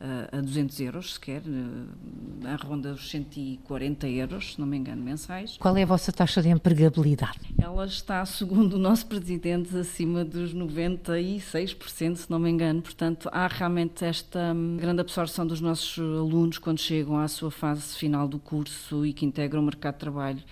[0.00, 1.42] a 200 euros sequer,
[2.44, 5.56] a ronda dos 140 euros, se não me engano, mensais.
[5.58, 7.40] Qual é a vossa taxa de empregabilidade?
[7.60, 12.80] Ela está, segundo o nosso presidente, acima dos 96%, se não me engano.
[12.80, 17.96] Portanto, há realmente esta hum, grande absorção dos nossos alunos quando chegam à sua fase
[17.96, 20.42] final do curso e que integram o mercado de trabalho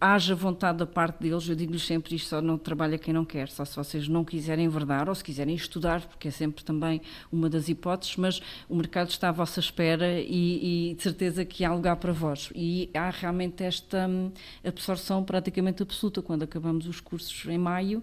[0.00, 3.48] haja vontade da parte deles, eu digo-lhes sempre isto só não trabalha quem não quer,
[3.48, 7.00] só se vocês não quiserem verdade ou se quiserem estudar, porque é sempre também
[7.32, 11.64] uma das hipóteses, mas o mercado está à vossa espera e, e de certeza que
[11.64, 12.50] há lugar para vós.
[12.54, 14.30] E há realmente esta hum,
[14.64, 18.02] absorção praticamente absoluta quando acabamos os cursos em maio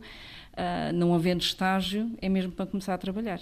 [0.54, 3.40] uh, não havendo estágio, é mesmo para começar a trabalhar.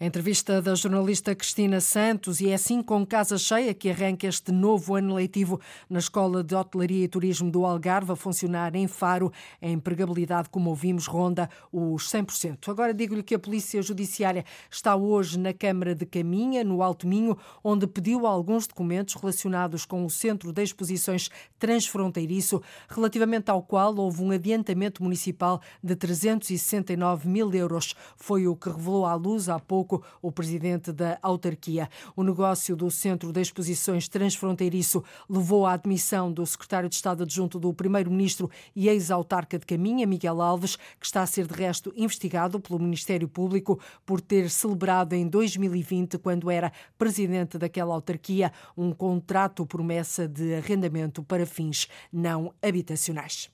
[0.00, 4.52] A entrevista da jornalista Cristina Santos, e é assim com casa cheia que arranca este
[4.52, 9.32] novo ano letivo na Escola de Hotelaria e Turismo do Algarve, a funcionar em Faro.
[9.60, 12.68] A empregabilidade, como ouvimos, ronda os 100%.
[12.68, 17.36] Agora digo-lhe que a Polícia Judiciária está hoje na Câmara de Caminha, no Alto Minho,
[17.64, 24.22] onde pediu alguns documentos relacionados com o Centro de Exposições Transfronteiriço, relativamente ao qual houve
[24.22, 27.94] um adiantamento municipal de 300 269 mil euros.
[28.16, 29.87] Foi o que revelou à luz há pouco
[30.22, 31.88] o presidente da autarquia.
[32.16, 37.58] O negócio do Centro de Exposições Transfronteiriço levou à admissão do secretário de Estado adjunto
[37.58, 42.60] do primeiro-ministro e ex-autarca de Caminha, Miguel Alves, que está a ser de resto investigado
[42.60, 49.66] pelo Ministério Público por ter celebrado em 2020, quando era presidente daquela autarquia, um contrato
[49.66, 53.50] promessa de arrendamento para fins não habitacionais.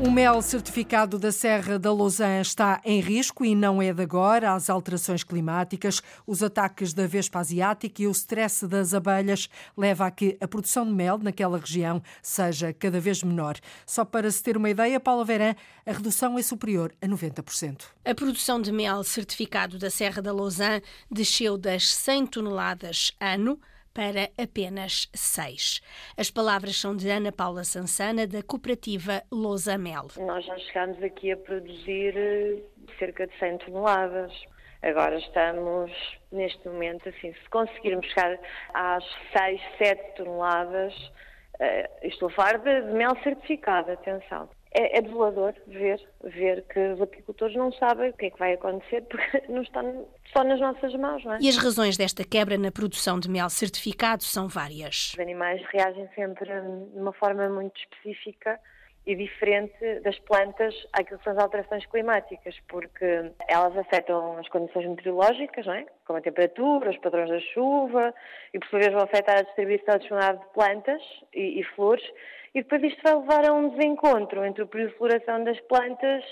[0.00, 4.52] O mel certificado da Serra da Lausanne está em risco e não é de agora.
[4.52, 10.10] As alterações climáticas, os ataques da vespa asiática e o stress das abelhas leva a
[10.12, 13.56] que a produção de mel naquela região seja cada vez menor.
[13.84, 17.86] Só para se ter uma ideia, Paula Verã, a redução é superior a 90%.
[18.04, 20.80] A produção de mel certificado da Serra da Lausanne
[21.10, 23.58] desceu das 100 toneladas ano
[23.98, 25.80] para apenas seis.
[26.16, 30.06] As palavras são de Ana Paula Sansana, da cooperativa Losamel.
[30.18, 32.62] Nós já chegámos aqui a produzir eh,
[32.96, 34.32] cerca de 100 toneladas.
[34.82, 35.90] Agora estamos,
[36.30, 38.38] neste momento, assim, se conseguirmos chegar
[38.72, 39.04] às
[39.36, 46.00] 6, 7 toneladas, uh, estou a falar de mel certificado, atenção é, é desolador ver,
[46.22, 49.82] ver que os apicultores não sabem o que é que vai acontecer porque não está
[50.32, 51.38] só nas nossas mãos, não é?
[51.40, 55.12] E as razões desta quebra na produção de mel certificado são várias.
[55.14, 58.58] Os animais reagem sempre de uma forma muito específica
[59.08, 64.86] e diferente das plantas àquilo que são as alterações climáticas, porque elas afetam as condições
[64.86, 65.86] meteorológicas, não é?
[66.04, 68.14] como a temperatura, os padrões da chuva,
[68.52, 70.08] e por sua vez vão afetar a distribuição de
[70.52, 71.02] plantas
[71.32, 72.04] e, e flores,
[72.54, 76.24] e depois isto vai levar a um desencontro entre o período de floração das plantas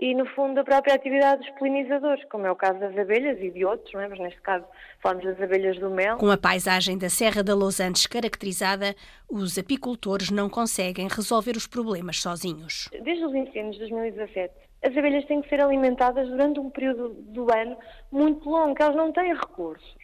[0.00, 3.50] e, no fundo, a própria atividade dos polinizadores, como é o caso das abelhas e
[3.50, 4.08] de outros, é?
[4.08, 4.64] mas neste caso
[5.00, 6.16] falamos das abelhas do mel.
[6.16, 8.94] Com a paisagem da Serra da Lausanne descaracterizada,
[9.30, 12.90] os apicultores não conseguem resolver os problemas sozinhos.
[13.02, 17.50] Desde os incêndios de 2017, as abelhas têm que ser alimentadas durante um período do
[17.54, 17.76] ano
[18.10, 19.94] muito longo, que elas não têm recursos.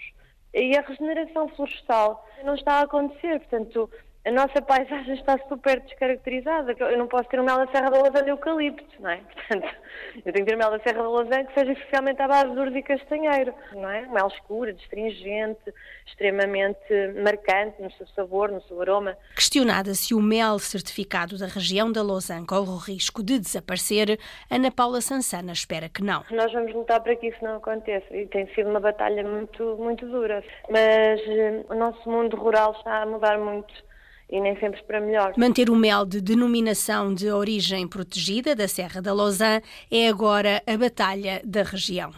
[0.55, 3.91] E a regeneração florestal não está a acontecer, portanto
[4.23, 6.75] a nossa paisagem está super descaracterizada.
[6.79, 9.17] Eu não posso ter um mel da Serra da Lausanne de eucalipto, não é?
[9.49, 9.77] Portanto,
[10.17, 12.79] eu tenho que ter mel da Serra da Lausanne que seja especialmente à base de
[12.79, 14.07] e castanheiro, não é?
[14.07, 15.73] Mel escuro, astringente,
[16.07, 16.79] extremamente
[17.23, 19.17] marcante no seu sabor, no seu aroma.
[19.35, 24.19] Questionada se o mel certificado da região da Lausanne corre o risco de desaparecer,
[24.51, 26.25] Ana Paula Sansana espera que não.
[26.31, 30.07] Nós vamos lutar para que isso não aconteça e tem sido uma batalha muito, muito
[30.07, 30.45] dura.
[30.69, 33.90] Mas eh, o nosso mundo rural está a mudar muito
[34.31, 35.33] e nem sempre para melhor.
[35.37, 40.77] Manter o mel de denominação de origem protegida da Serra da Lausanne é agora a
[40.77, 42.13] batalha da região.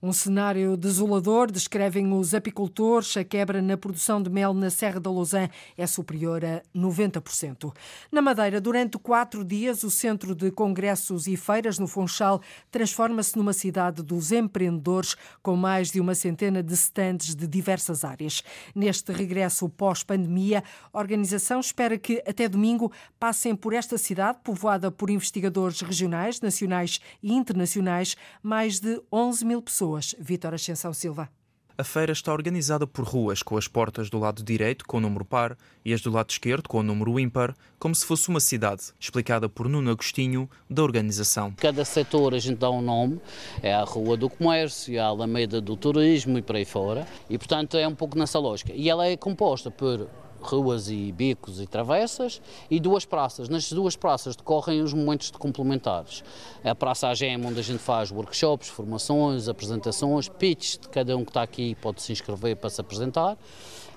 [0.00, 3.16] Um cenário desolador, descrevem os apicultores.
[3.16, 7.74] A quebra na produção de mel na Serra da Lausanne é superior a 90%.
[8.12, 13.52] Na Madeira, durante quatro dias, o Centro de Congressos e Feiras no Funchal transforma-se numa
[13.52, 18.44] cidade dos empreendedores, com mais de uma centena de stands de diversas áreas.
[18.76, 25.10] Neste regresso pós-pandemia, a organização espera que até domingo passem por esta cidade, povoada por
[25.10, 30.14] investigadores regionais, nacionais e internacionais, mais de 11 mil pessoas pessoas.
[30.18, 31.28] Vítor Ascensão Silva.
[31.76, 35.24] A feira está organizada por ruas, com as portas do lado direito com o número
[35.24, 38.82] par e as do lado esquerdo com o número ímpar, como se fosse uma cidade,
[38.98, 41.54] explicada por Nuno Agostinho, da organização.
[41.56, 43.20] Cada setor a gente dá um nome,
[43.62, 47.76] é a Rua do Comércio, a Alameda do Turismo e por aí fora, e portanto
[47.76, 48.72] é um pouco nessa lógica.
[48.74, 50.08] E ela é composta por
[50.40, 53.48] ruas e bicos e travessas e duas praças.
[53.48, 56.22] Nas duas praças decorrem os momentos de complementares.
[56.64, 61.30] A Praça AGM, onde a gente faz workshops, formações, apresentações, pitches de cada um que
[61.30, 63.36] está aqui pode se inscrever para se apresentar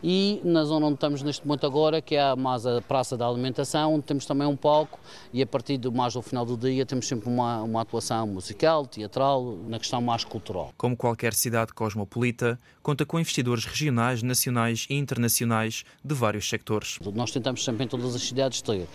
[0.04, 3.96] e na zona onde estamos neste momento agora, que é mais a Praça da Alimentação,
[3.96, 5.00] onde temos também um palco
[5.34, 8.86] e a partir do mais do final do dia temos sempre uma, uma atuação musical,
[8.86, 10.74] teatral, na questão mais cultural.
[10.78, 16.98] Como qualquer cidade cosmopolita, conta com investidores regionais, nacionais e internacionais de vários sectores.
[17.14, 18.88] Nós tentamos sempre em todas as cidades ter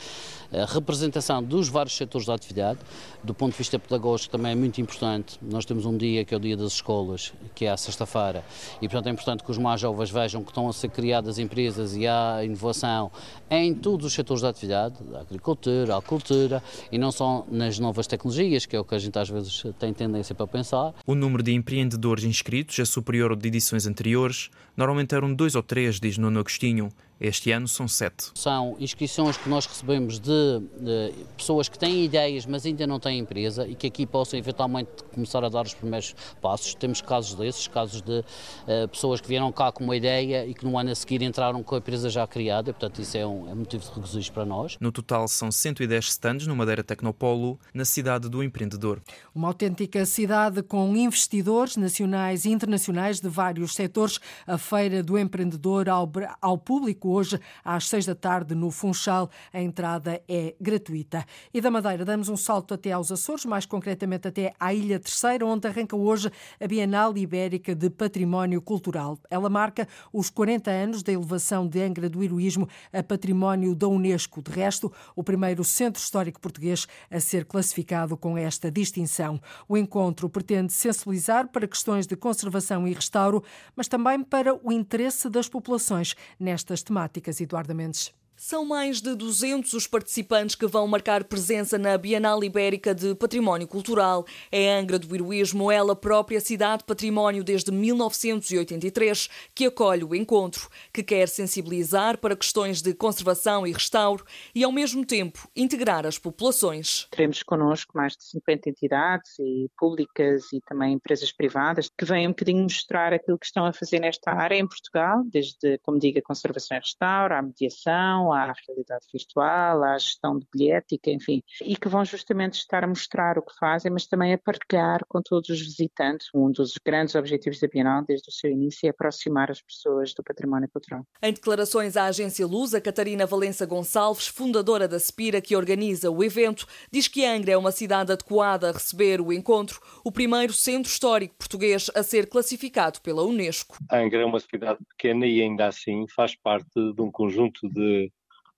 [0.53, 2.79] a representação dos vários setores da atividade,
[3.23, 5.38] do ponto de vista pedagógico também é muito importante.
[5.42, 8.45] Nós temos um dia que é o dia das escolas, que é a sexta-feira,
[8.81, 11.95] e portanto é importante que os mais jovens vejam que estão a ser criadas empresas
[11.95, 13.13] e há inovação
[13.51, 18.07] em todos os setores da atividade, da agricultura, a cultura, e não só nas novas
[18.07, 20.95] tecnologias, que é o que a gente às vezes tem tendência para pensar.
[21.07, 25.63] O número de empreendedores inscritos é superior ao de edições anteriores, normalmente eram dois ou
[25.63, 26.89] três, diz Nuno Agostinho.
[27.19, 28.31] Este ano são sete.
[28.35, 33.19] São inscrições que nós recebemos de, de, pessoas que têm ideias, mas ainda não têm
[33.19, 36.75] empresa e que aqui possam eventualmente começar a dar os primeiros passos.
[36.75, 40.65] Temos casos desses, casos de uh, pessoas que vieram cá com uma ideia e que
[40.65, 43.55] no ano a seguir entraram com a empresa já criada, portanto isso é um é
[43.55, 44.77] motivo de regozijo para nós.
[44.79, 49.01] No total são 110 stands no Madeira Tecnopolo, na cidade do empreendedor.
[49.35, 54.21] Uma autêntica cidade com investidores nacionais e internacionais de vários setores.
[54.47, 56.11] A Feira do Empreendedor ao,
[56.43, 59.31] ao público hoje às seis da tarde no Funchal.
[59.53, 61.25] A entrada é gratuita.
[61.53, 65.47] E da Madeira damos um salto até aos Açores, mais concretamente até à Ilha Terceira,
[65.47, 69.19] onde arranca hoje a Bienal Ibérica de Património Cultural.
[69.31, 74.42] Ela marca os 40 anos da elevação de Angra do Heroísmo a património da Unesco.
[74.42, 79.40] De resto, o primeiro centro histórico português a ser classificado com esta distinção.
[79.69, 83.42] O encontro pretende sensibilizar para questões de conservação e restauro,
[83.75, 86.96] mas também para o interesse das populações nestas temáticas.
[87.41, 88.15] Eduardo Mendes.
[88.38, 93.66] São mais de 200 os participantes que vão marcar presença na Bienal Ibérica de Património
[93.66, 94.27] Cultural.
[94.53, 101.03] É Angra do Heroísmo, ela própria cidade património desde 1983, que acolhe o encontro, que
[101.03, 104.22] quer sensibilizar para questões de conservação e restauro
[104.55, 107.09] e, ao mesmo tempo, integrar as populações.
[107.11, 112.32] Teremos connosco mais de 50 entidades e públicas e também empresas privadas que vêm um
[112.32, 116.22] bocadinho mostrar aquilo que estão a fazer nesta área em Portugal, desde, como digo, a
[116.22, 121.89] conservação e restauro, a mediação, à realidade virtual, à gestão de bilhética, enfim, e que
[121.89, 125.61] vão justamente estar a mostrar o que fazem, mas também a partilhar com todos os
[125.61, 126.29] visitantes.
[126.35, 130.22] Um dos grandes objetivos da Bienal, desde o seu início, é aproximar as pessoas do
[130.22, 131.07] património cultural.
[131.22, 136.22] Em declarações à agência Luz, a Catarina Valença Gonçalves, fundadora da Spira, que organiza o
[136.22, 140.91] evento, diz que Angra é uma cidade adequada a receber o encontro, o primeiro centro
[140.91, 143.77] histórico português a ser classificado pela Unesco.
[143.91, 148.11] Angra é uma cidade pequena e ainda assim faz parte de um conjunto de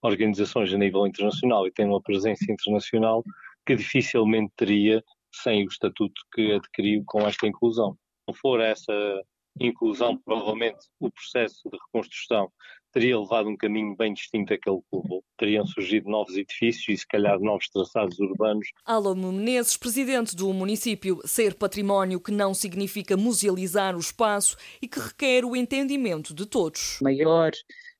[0.02, 3.22] organizações a nível internacional e tem uma presença internacional
[3.66, 7.92] que dificilmente teria sem o estatuto que adquiriu com esta inclusão.
[7.92, 8.92] Se não for essa
[9.60, 12.50] inclusão, provavelmente o processo de reconstrução
[12.92, 15.22] teria levado um caminho bem distinto àquele que levou.
[15.36, 18.68] Teriam surgido novos edifícios e, se calhar, novos traçados urbanos.
[18.84, 24.98] Alô Menezes, presidente do município, ser património que não significa musealizar o espaço e que
[24.98, 26.98] requer o entendimento de todos.
[27.02, 27.52] Maior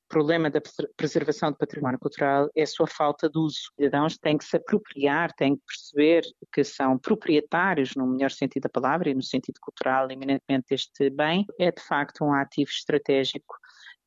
[0.09, 0.61] problema da
[0.97, 3.59] preservação do património cultural é a sua falta de uso.
[3.71, 8.63] Os cidadãos têm que se apropriar, têm que perceber que são proprietários, no melhor sentido
[8.63, 11.47] da palavra e no sentido cultural, eminentemente deste bem.
[11.59, 13.57] É, de facto, um ativo estratégico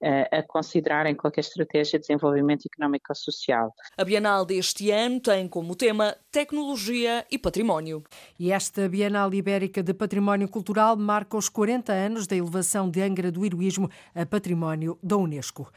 [0.02, 3.74] a considerar em qualquer estratégia de desenvolvimento económico social.
[3.98, 8.04] A Bienal deste ano tem como tema tecnologia e património.
[8.40, 13.32] E esta Bienal Ibérica de Património Cultural marca os 40 anos da elevação de Angra
[13.32, 15.72] do Heroísmo a património da Unesco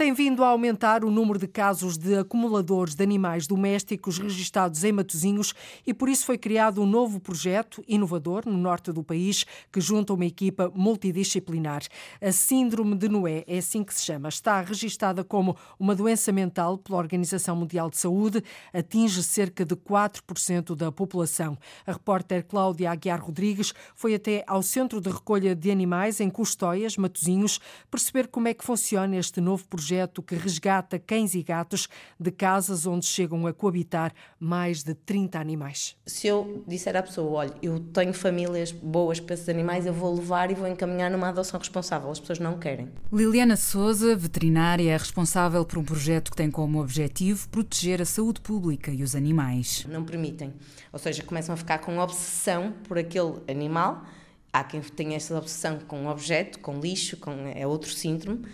[0.00, 4.92] tem vindo a aumentar o número de casos de acumuladores de animais domésticos registados em
[4.92, 5.52] Matosinhos
[5.86, 10.14] e por isso foi criado um novo projeto inovador no norte do país que junta
[10.14, 11.82] uma equipa multidisciplinar.
[12.18, 14.30] A Síndrome de Noé é assim que se chama.
[14.30, 18.42] Está registada como uma doença mental pela Organização Mundial de Saúde,
[18.72, 21.58] atinge cerca de 4% da população.
[21.86, 26.96] A repórter Cláudia Aguiar Rodrigues foi até ao Centro de Recolha de Animais em Custóias,
[26.96, 31.88] Matosinhos, perceber como é que funciona este novo projeto projeto que resgata cães e gatos
[32.18, 35.96] de casas onde chegam a coabitar mais de 30 animais.
[36.06, 40.14] Se eu disser à pessoa, olha, eu tenho famílias boas para esses animais, eu vou
[40.14, 42.08] levar e vou encaminhar numa adoção responsável.
[42.08, 42.88] As pessoas não querem.
[43.12, 48.40] Liliana Souza, veterinária, é responsável por um projeto que tem como objetivo proteger a saúde
[48.40, 49.84] pública e os animais.
[49.88, 50.54] Não permitem.
[50.92, 54.04] Ou seja, começam a ficar com obsessão por aquele animal.
[54.52, 58.44] Há quem tenha essa obsessão com objeto, com lixo, com, é outro síndrome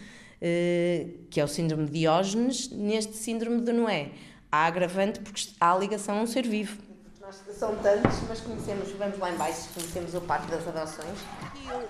[1.31, 4.11] que é o síndrome de Diógenes, neste síndrome de Noé.
[4.51, 6.79] Há agravante porque há ligação a um ser vivo.
[7.21, 11.19] Nós são tantos, mas conhecemos, vamos lá embaixo, conhecemos o Parque das Adoções.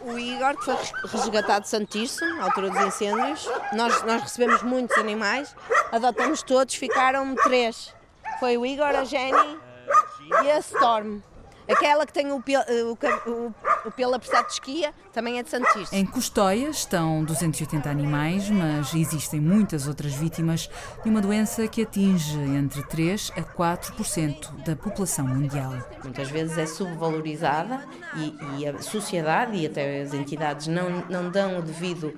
[0.03, 4.63] O, o Igor, que foi resgatado de Santirso, à altura dos incêndios, nós, nós recebemos
[4.63, 5.55] muitos animais,
[5.93, 7.95] adotamos todos, ficaram três.
[8.41, 9.59] Foi o Igor, a Jenny
[10.43, 11.21] e a Storm.
[11.69, 13.55] Aquela que tem o, eh, o, o,
[13.87, 18.95] o pelo apressado de esquia também é de Santos Em Custóias estão 280 animais, mas
[18.95, 20.71] existem muitas outras vítimas
[21.03, 25.73] de uma doença que atinge entre 3 a 4% da população mundial.
[26.05, 27.85] Muitas vezes é subvalorizada
[28.17, 32.15] e, e a sociedade e até as entidades não, não dão o devido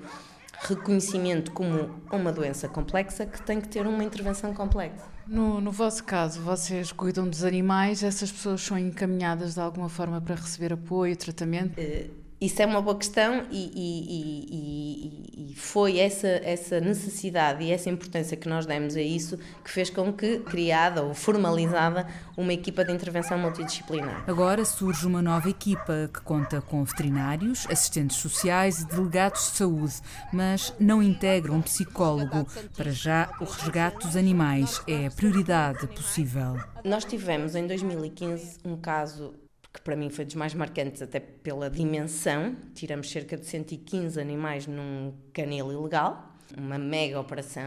[0.59, 5.08] reconhecimento como uma doença complexa que tem que ter uma intervenção complexa.
[5.29, 10.19] No, no vosso caso, vocês cuidam dos animais, essas pessoas são encaminhadas de alguma forma
[10.19, 11.79] para receber apoio, tratamento?
[11.79, 12.09] Uh,
[12.41, 17.89] isso é uma boa questão e, e, e, e, foi essa, essa necessidade e essa
[17.89, 22.85] importância que nós demos a isso que fez com que criada ou formalizada uma equipa
[22.85, 24.23] de intervenção multidisciplinar.
[24.25, 29.95] Agora surge uma nova equipa que conta com veterinários, assistentes sociais e delegados de saúde,
[30.31, 32.47] mas não integra um psicólogo.
[32.75, 36.57] Para já, o resgate dos animais é a prioridade possível.
[36.85, 39.33] Nós tivemos em 2015 um caso
[39.73, 42.55] que para mim foi dos mais marcantes, até pela dimensão.
[42.73, 46.35] Tiramos cerca de 115 animais num canil ilegal.
[46.57, 47.63] uma mega operação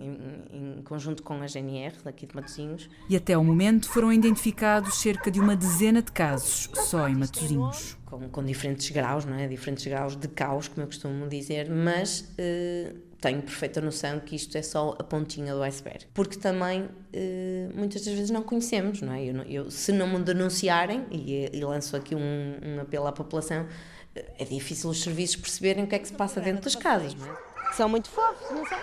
[0.00, 2.88] em, em, em conjunto com a GNR, daqui de Matosinhos.
[3.10, 7.98] E até o momento foram identificados cerca de uma dezena de casos, só em Matosinhos.
[8.06, 9.46] Com, com diferentes graus, não é?
[9.46, 14.56] Diferentes graus de caos, como eu costumo dizer, mas eh, tenho perfeita noção que isto
[14.56, 16.06] é só a pontinha do iceberg.
[16.14, 19.24] Porque também eh, muitas das vezes não conhecemos, não é?
[19.24, 23.66] Eu, eu se não me denunciarem, e, e lanço aqui um, um apelo à população,
[24.14, 27.26] é difícil os serviços perceberem o que é que se passa dentro das casas, não
[27.26, 27.36] é?
[27.74, 28.78] São muito fofos, não são?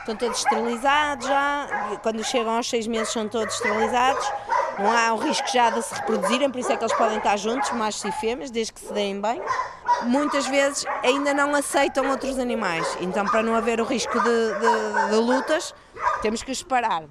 [0.00, 4.22] Estão todos esterilizados já, quando chegam aos seis meses são todos esterilizados,
[4.78, 7.36] não há o risco já de se reproduzirem, por isso é que eles podem estar
[7.38, 9.40] juntos, machos e fêmeas, desde que se deem bem.
[10.02, 15.10] Muitas vezes ainda não aceitam outros animais, então para não haver o risco de, de,
[15.10, 15.74] de lutas,
[16.20, 17.04] temos que os separar.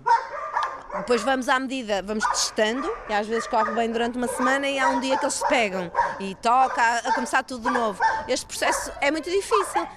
[0.96, 4.78] Depois vamos à medida, vamos testando, e às vezes corre bem durante uma semana e
[4.78, 8.00] há um dia que eles se pegam e toca a começar tudo de novo.
[8.28, 9.88] Este processo é muito difícil.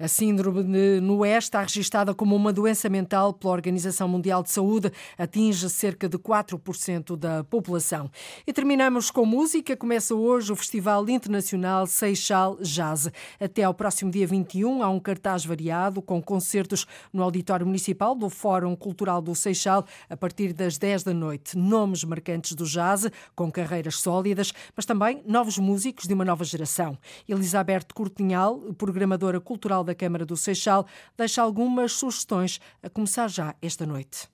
[0.00, 4.92] A síndrome de Noé está registada como uma doença mental pela Organização Mundial de Saúde,
[5.18, 8.08] atinge cerca de 4% da população.
[8.46, 9.76] E terminamos com música.
[9.76, 13.10] Começa hoje o Festival Internacional Seixal Jazz.
[13.40, 18.30] Até ao próximo dia 21 há um cartaz variado com concertos no Auditório Municipal do
[18.30, 21.58] Fórum Cultural do Seixal a partir das 10 da noite.
[21.58, 26.96] Nomes marcantes do jazz, com carreiras sólidas, mas também novos músicos de uma nova geração.
[27.28, 30.86] Elizabeth Cortinhal, programadora cultural da Câmara do Seixal,
[31.16, 34.28] deixa algumas sugestões a começar já esta noite.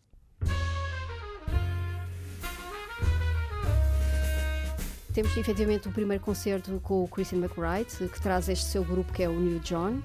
[5.13, 9.23] Temos efetivamente o primeiro concerto com o Christian McBride, que traz este seu grupo que
[9.23, 10.03] é o New John.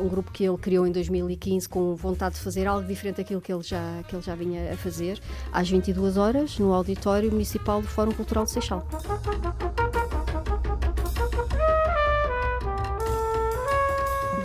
[0.00, 3.52] Um grupo que ele criou em 2015 com vontade de fazer algo diferente daquilo que
[3.52, 5.20] ele já, que ele já vinha a fazer,
[5.52, 8.84] às 22 horas, no Auditório Municipal do Fórum Cultural de Seixal.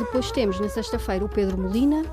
[0.10, 2.03] Depois temos na sexta-feira o Pedro Molina,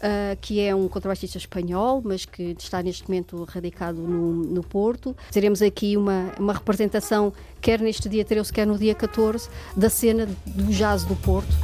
[0.00, 5.14] Uh, que é um contrabaixista espanhol, mas que está neste momento radicado no, no Porto.
[5.30, 7.30] Teremos aqui uma, uma representação,
[7.60, 11.54] quer neste dia 13, quer no dia 14, da cena do jazz do Porto.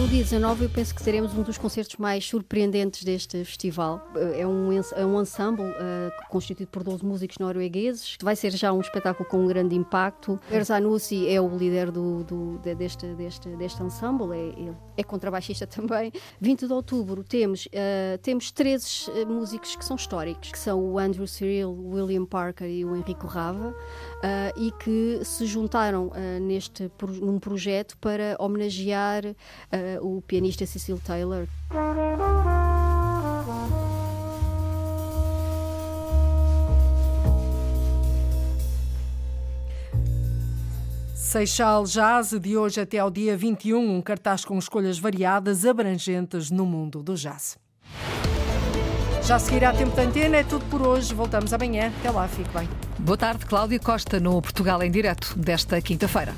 [0.00, 4.02] No dia 19 eu penso que teremos um dos concertos mais surpreendentes deste festival.
[4.34, 8.16] É um, é um ensemble uh, constituído por 12 músicos noruegueses.
[8.22, 10.40] Vai ser já um espetáculo com um grande impacto.
[10.50, 16.10] Erzanussi é o líder do, do, deste, deste, deste ensemble, é, é contrabaixista também.
[16.40, 21.26] 20 de outubro temos, uh, temos 13 músicos que são históricos, que são o Andrew
[21.26, 23.76] Cyril, o William Parker e o Henrico Rava,
[24.22, 26.10] uh, e que se juntaram
[26.40, 26.90] neste,
[27.20, 29.22] num projeto para homenagear
[30.00, 31.46] o pianista Cecil Taylor.
[41.30, 46.66] Seixal Jazz, de hoje até ao dia 21, um cartaz com escolhas variadas, abrangentes no
[46.66, 47.56] mundo do jazz.
[49.22, 51.14] Já seguirá tempo de antena, é tudo por hoje.
[51.14, 51.92] Voltamos amanhã.
[52.00, 52.68] Até lá, fique bem.
[53.02, 56.34] Boa tarde, Cláudia Costa, no Portugal em Direto, desta quinta-feira.